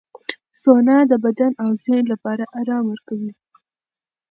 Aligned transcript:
سونا 0.61 0.97
د 1.11 1.13
بدن 1.25 1.51
او 1.63 1.69
ذهن 1.83 2.03
لپاره 2.11 2.43
آرام 2.59 2.83
ورکوي. 2.89 3.31